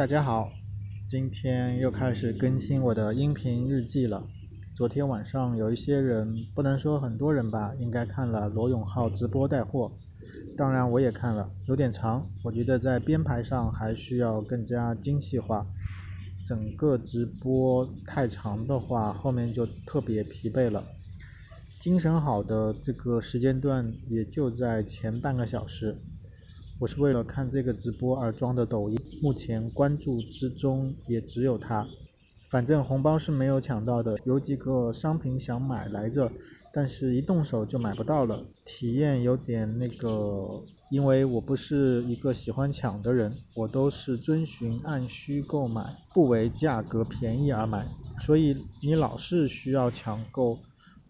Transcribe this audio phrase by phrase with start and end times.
[0.00, 0.50] 大家好，
[1.06, 4.26] 今天又开始更新我的音频日记了。
[4.74, 9.92] 昨天晚上有一些人，不能说很多人吧，应该看了罗永浩直播带货。
[10.56, 15.66] 当然我也看了，有点长，我觉得在编排上还需要更加精细化。
[16.46, 20.82] 整个直播太长的话，后面就特别疲惫了。
[21.78, 25.98] 精神好的这个时间段也就在前半个小时。
[26.80, 31.86] 我是为了看这个直播而装的抖音，目前关注之中也只有它。
[32.48, 36.32] 反正红包是没有抢到的，有几个商品想买来着，
[36.72, 40.64] 但是一动手就买不到了，体验有点那个。
[40.90, 47.86] 因为我不是一个喜欢抢的人，我都是遵循按需购买，不为价格便宜而买，
[48.20, 50.58] 所以你老是需要抢购，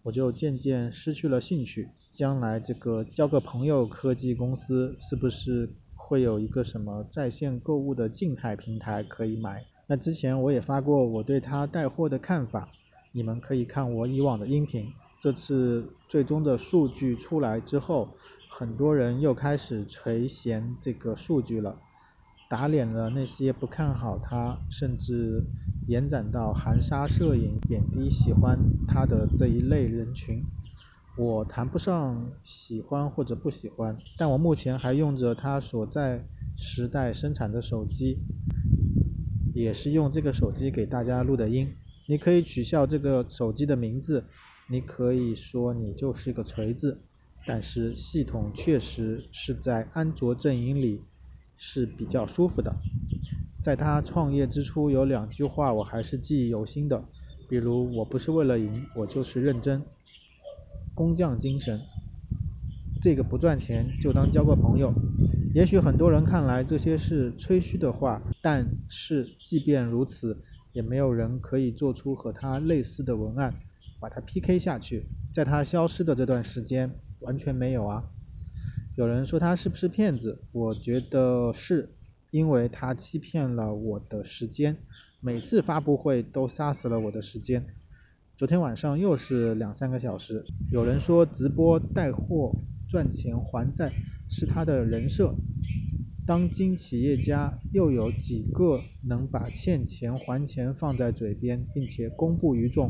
[0.03, 1.87] 我就渐渐失去了兴趣。
[2.11, 9.63] 将来这个交个朋友科技公司是不是会有一个什么在线购物的静态平台可以买？
[9.87, 12.69] 那之前我也发过我对他带货的看法，
[13.13, 14.91] 你们可以看我以往的音频。
[15.21, 18.09] 这次最终的数据出来之后，
[18.49, 21.79] 很多人又开始垂涎这个数据了，
[22.49, 25.43] 打脸了那些不看好他，甚至
[25.87, 30.43] 延展到含沙射影、贬低喜欢他的这一类人群。
[31.17, 38.19] 我谈不上喜欢或者不喜欢，但我目前还用着他所在时代生产的手机，
[39.53, 41.75] 也是用这个手机给大家录的音。
[42.07, 44.23] 你可以取笑这个手机的名字，
[44.69, 47.01] 你可以说你就是个锤子，
[47.45, 51.01] 但是系统确实是在安卓阵营里
[51.57, 52.73] 是比较舒服的。
[53.61, 57.03] 在他创业之初，有两句话我还是记忆犹新的，
[57.49, 59.83] 比如“我不是为了赢，我就是认真”。
[61.01, 61.81] 工匠精神，
[63.01, 64.93] 这个不赚钱就当交个朋友。
[65.51, 70.43] 也许很多人看来这些是吹嘘的话，但是即便如此，
[70.73, 73.51] 也没有人可以做出和他类似的文案，
[73.99, 75.07] 把他 PK 下去。
[75.33, 78.03] 在他消失的这段时间，完全没有啊。
[78.95, 80.43] 有人说他是不是骗子？
[80.51, 81.95] 我觉得是，
[82.29, 84.77] 因为他欺骗了我的时间，
[85.19, 87.65] 每次发布会都杀死了我的时间。
[88.41, 90.43] 昨天晚上又是两三个小时。
[90.71, 92.51] 有人说直播带货
[92.89, 93.93] 赚钱还债
[94.27, 95.35] 是他的人设。
[96.25, 102.89] 当今企业家又有几个能把欠钱还钱放在嘴边，并且公布于众？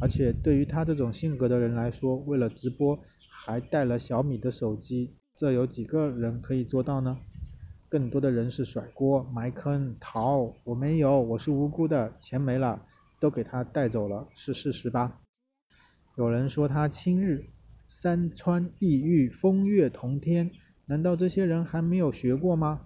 [0.00, 7.18] 而且对于他这种性格的人来说，为了直播还带了小米的手机，这有几个人可以做到呢？
[7.90, 10.54] 更多的人是甩锅、埋坑、逃。
[10.64, 12.80] 我没有，我是无辜的，钱没了。
[13.18, 15.20] 都给他带走了，是事实吧？
[16.16, 17.46] 有人说他亲日，
[17.86, 20.50] 山川异域，风月同天，
[20.86, 22.82] 难道这些人还没有学过吗？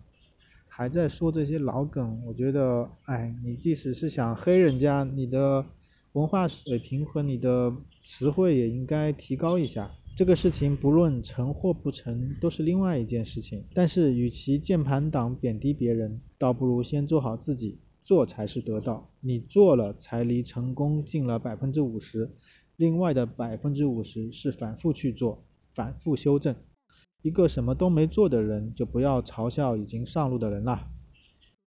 [0.68, 5.66] 还在说这些老梗，我觉得，哎，你即使是想黑人家，你的
[6.12, 7.74] 文化水平和你的
[8.04, 9.90] 词汇也应该提高一下。
[10.16, 13.64] 这个事情不论成或不成，都是另外一件事情。
[13.72, 17.78] 但是，与其键盘党贬低别人，倒不如先做好自己。
[18.10, 22.28] 做才是得到，你做了才离成功近了百分之五十，
[22.74, 26.52] 另外的百分之五十是反复去做，反复修正。
[27.22, 30.88] 一个什么都没做的人，就不要嘲笑已经上路的人了。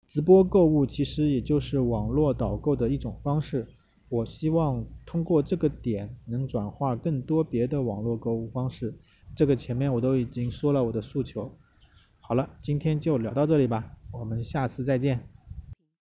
[0.06, 3.66] 直播购物其实也就是网络导购的一种方式，
[4.10, 8.94] 我希望通过这个点能转化更多别的网络购物方式。
[9.34, 11.58] 这个前面我都已经说了我的诉求。
[12.20, 15.33] 好了，今天就聊到这里吧，我们下次再见。